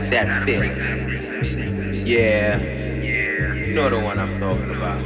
[0.00, 0.76] back that feeling.
[2.04, 5.04] Yeah, you know the one I'm talking about.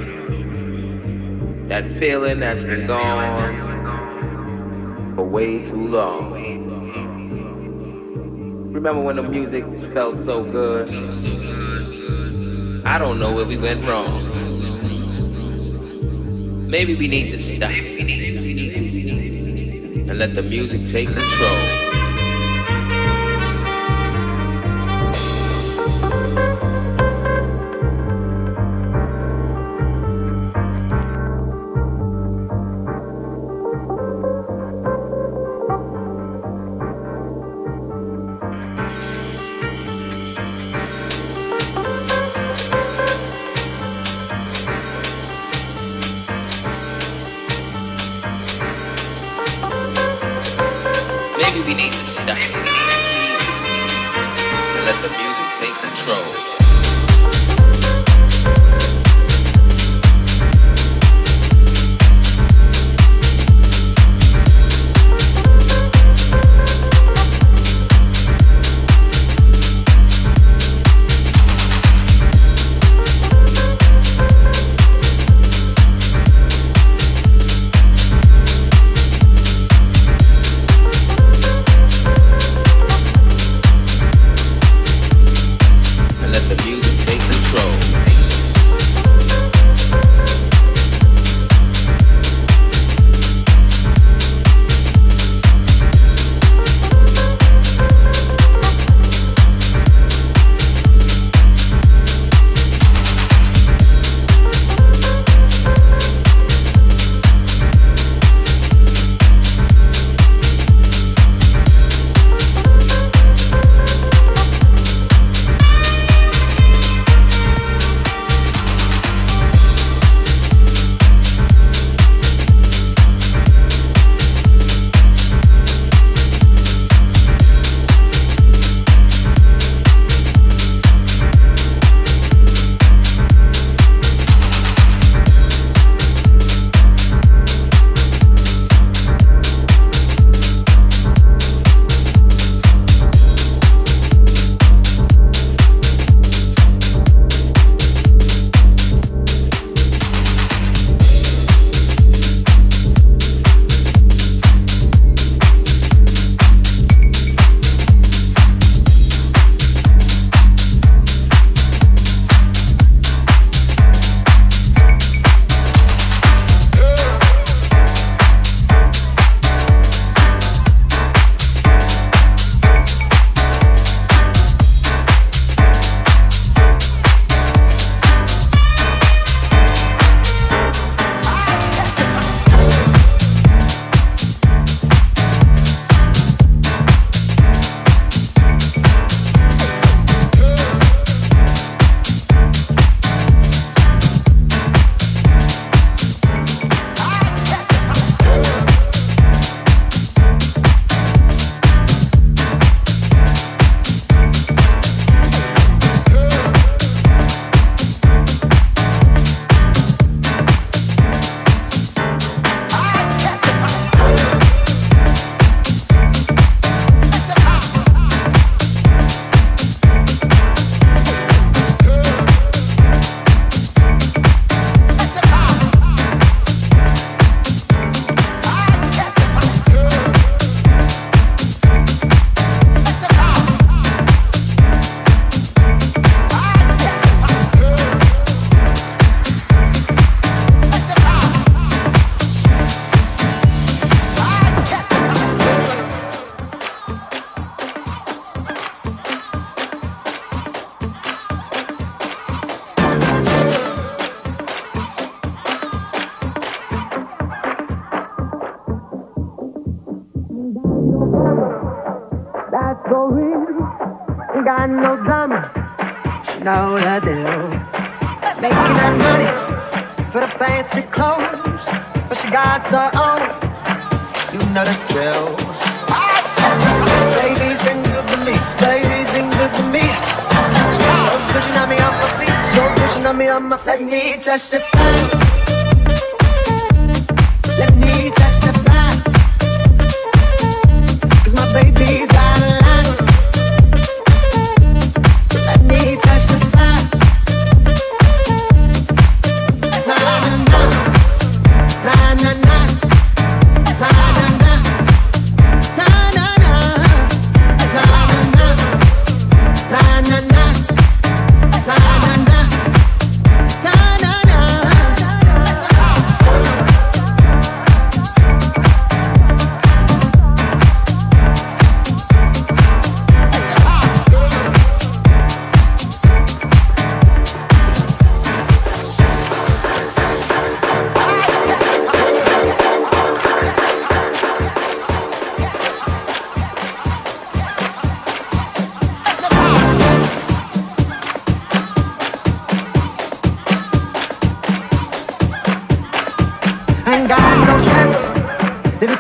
[1.69, 3.67] That feeling that's been gone
[5.15, 6.33] for way too long.
[8.73, 10.89] Remember when the music felt so good?
[12.87, 14.25] I don't know where we went wrong.
[16.67, 17.71] Maybe we need to stop
[20.09, 21.88] and let the music take control.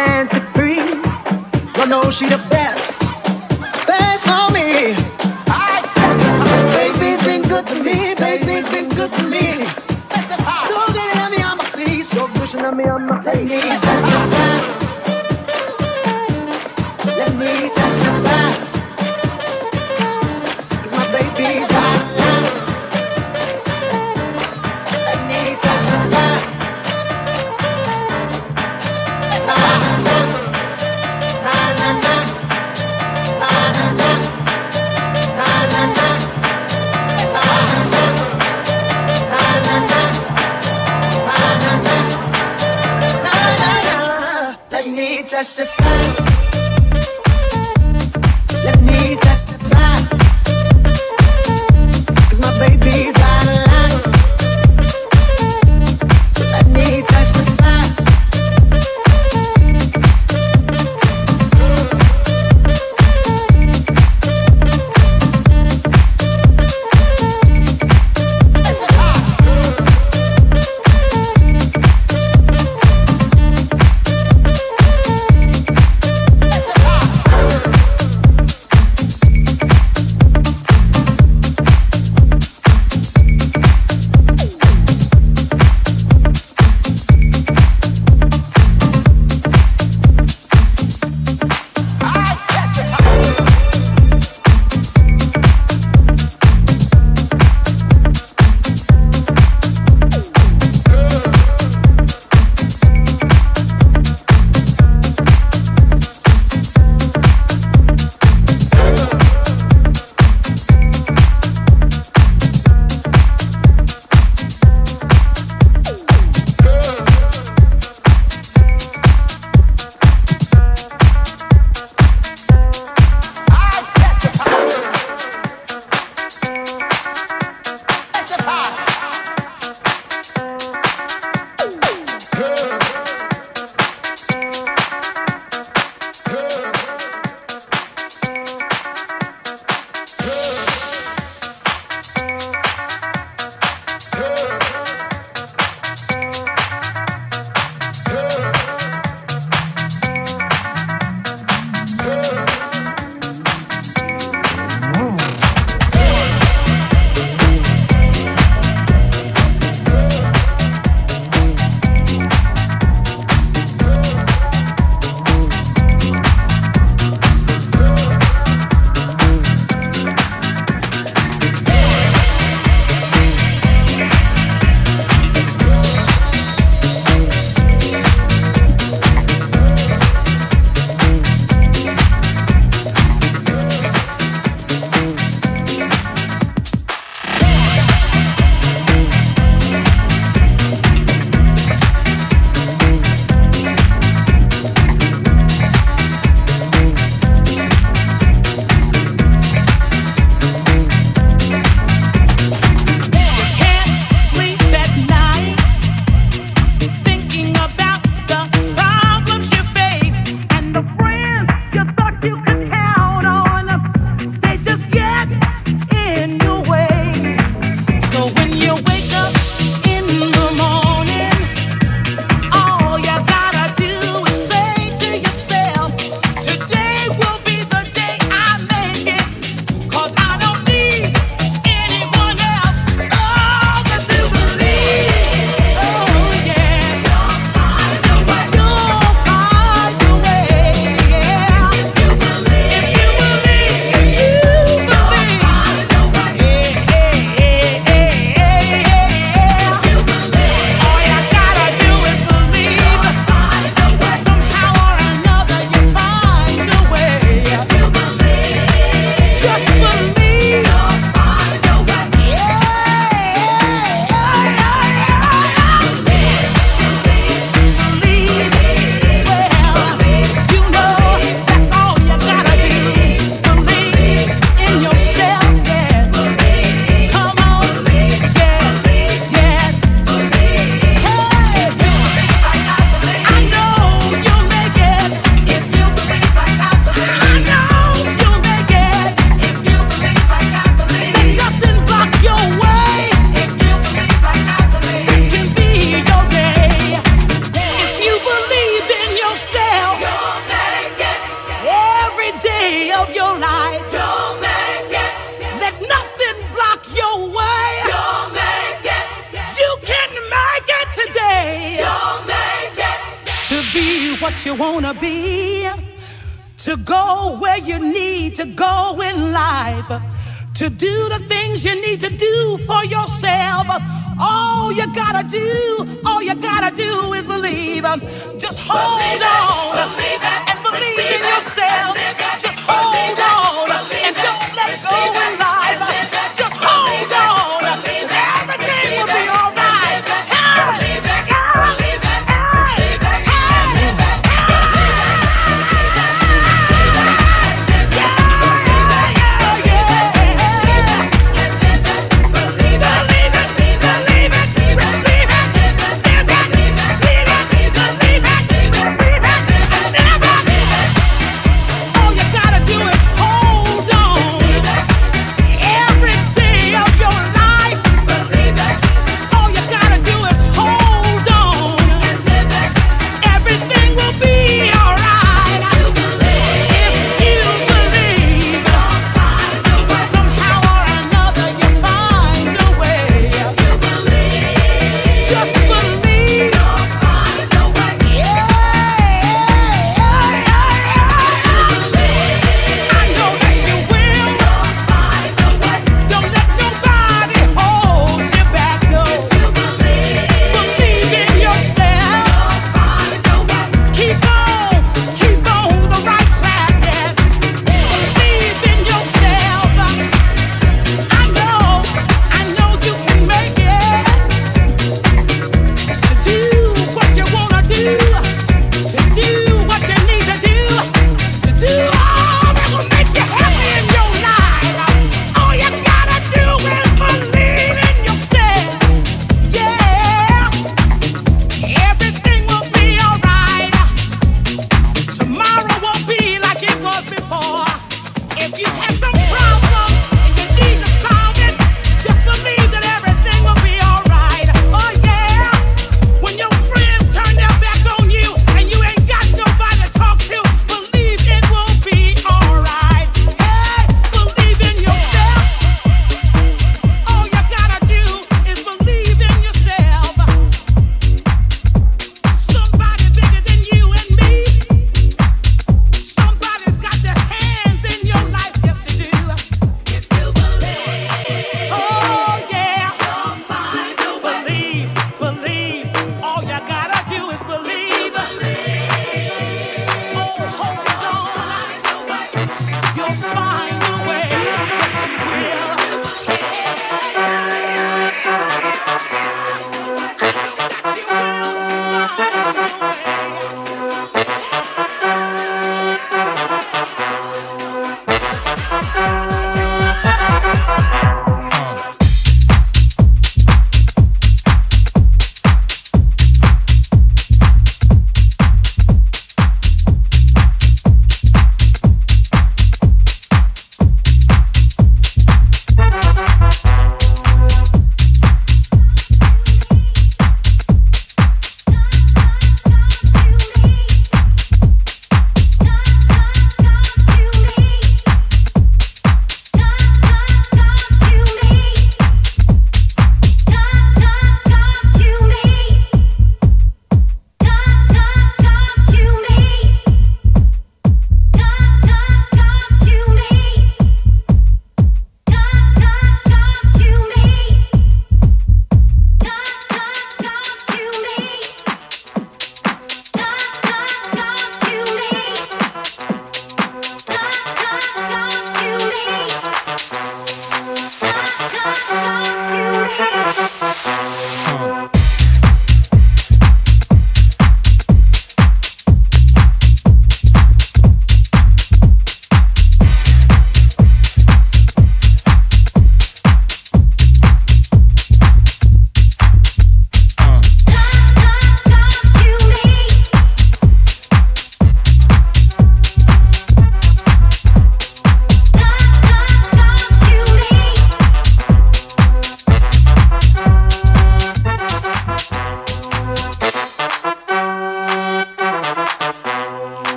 [0.00, 0.80] fancy free.
[1.76, 2.86] Well, no, she the best,
[3.86, 4.68] best for me.
[6.76, 9.46] Baby's been good to me, baby's been good to me.
[10.68, 14.49] So good to me on my feet, so good to me on my knees.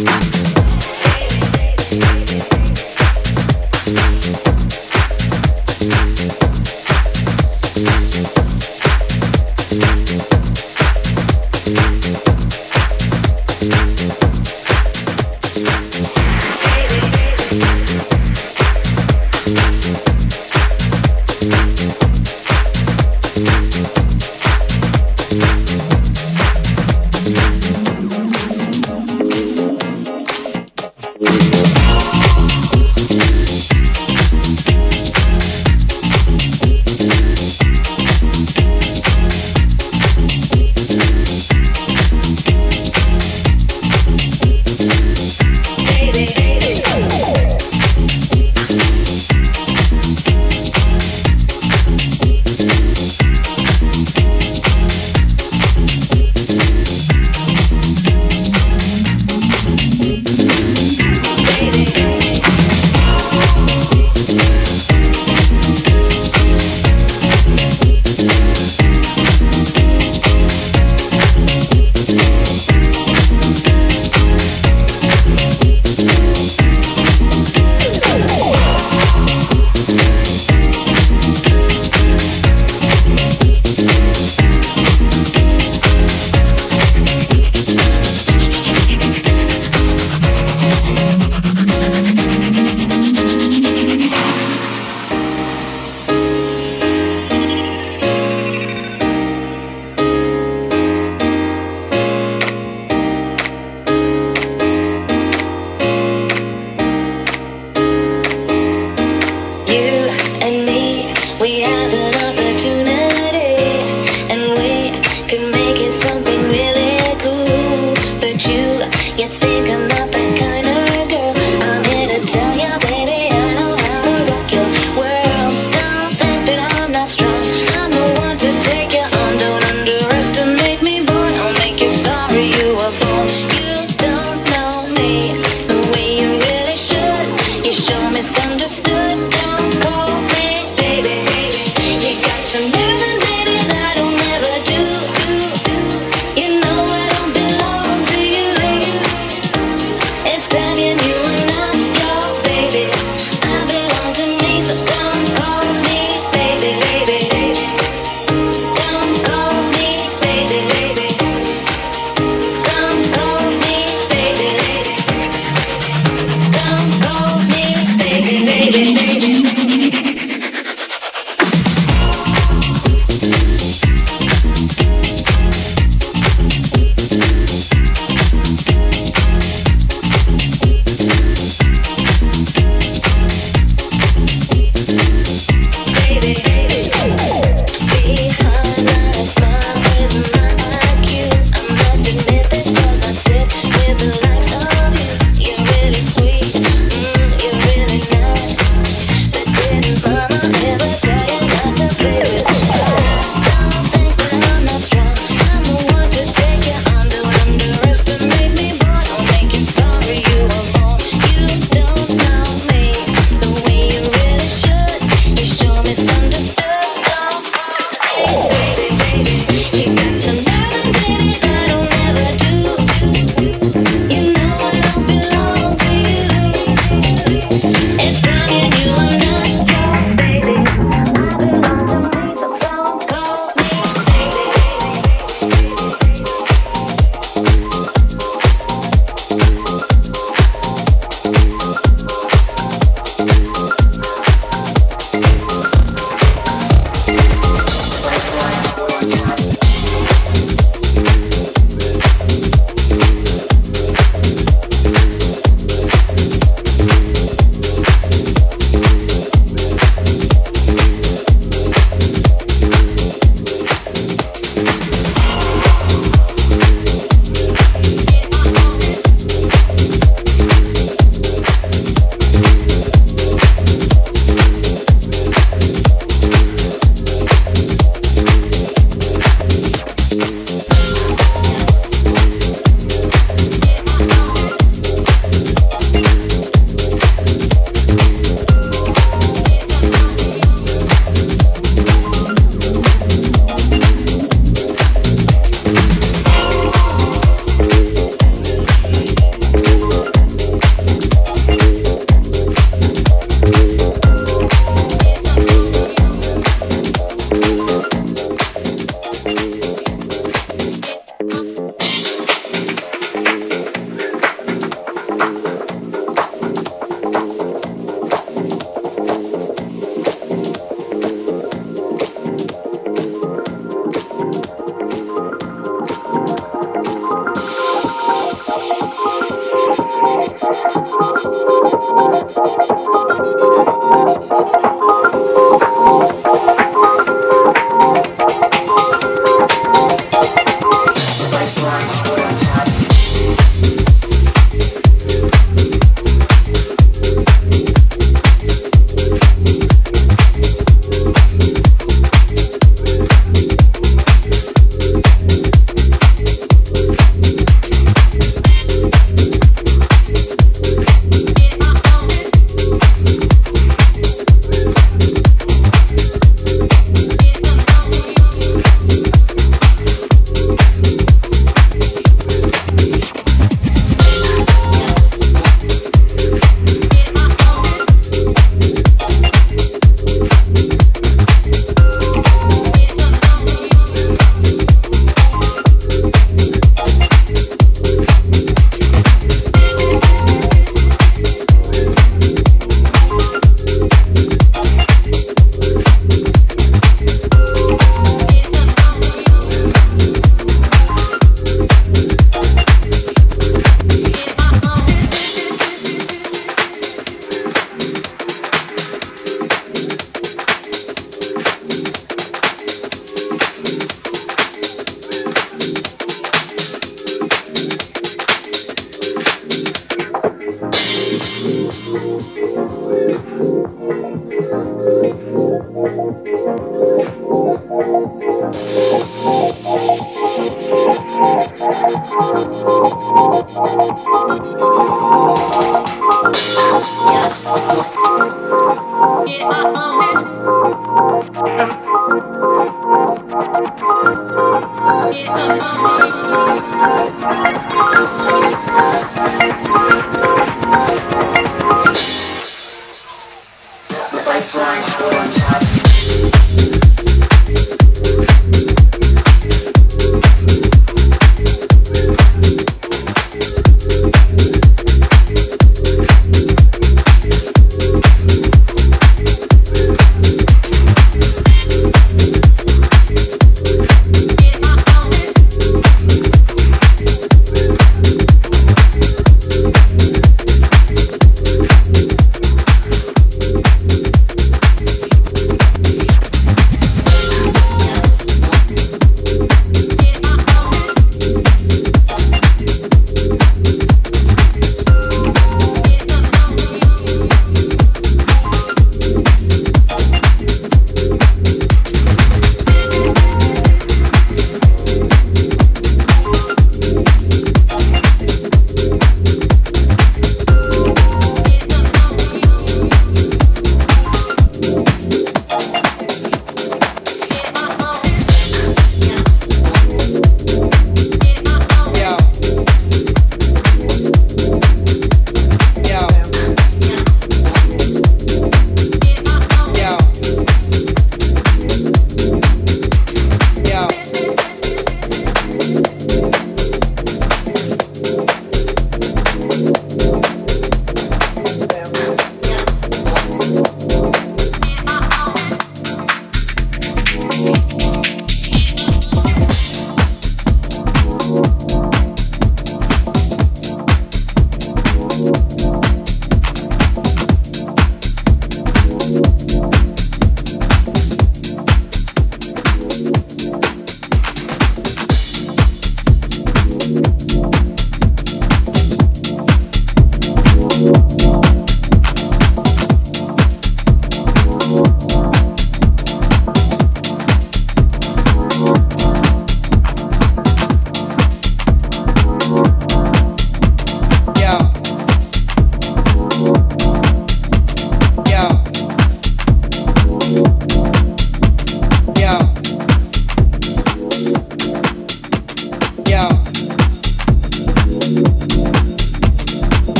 [0.00, 0.37] It's